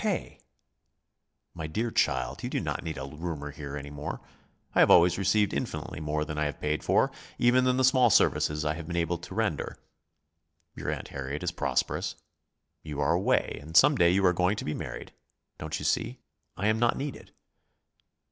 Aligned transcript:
"K.!" 0.01 0.39
"My 1.53 1.67
dear 1.67 1.91
child, 1.91 2.41
you 2.41 2.49
do 2.49 2.59
not 2.59 2.83
need 2.83 2.97
a 2.97 3.03
roomer 3.05 3.51
here 3.51 3.77
any 3.77 3.91
more. 3.91 4.19
I 4.73 4.79
have 4.79 4.89
always 4.89 5.19
received 5.19 5.53
infinitely 5.53 5.99
more 5.99 6.25
than 6.25 6.39
I 6.39 6.45
have 6.45 6.59
paid 6.59 6.83
for, 6.83 7.11
even 7.37 7.67
in 7.67 7.77
the 7.77 7.83
small 7.83 8.09
services 8.09 8.65
I 8.65 8.73
have 8.73 8.87
been 8.87 8.95
able 8.95 9.19
to 9.19 9.35
render. 9.35 9.77
Your 10.75 10.89
Aunt 10.89 11.09
Harriet 11.09 11.43
is 11.43 11.51
prosperous. 11.51 12.15
You 12.81 12.99
are 12.99 13.13
away, 13.13 13.59
and 13.61 13.77
some 13.77 13.95
day 13.95 14.09
you 14.09 14.25
are 14.25 14.33
going 14.33 14.55
to 14.55 14.65
be 14.65 14.73
married. 14.73 15.13
Don't 15.59 15.77
you 15.77 15.85
see 15.85 16.17
I 16.57 16.65
am 16.65 16.79
not 16.79 16.97
needed?" 16.97 17.29